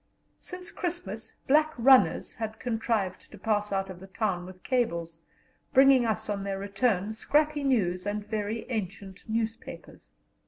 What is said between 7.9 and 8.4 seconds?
and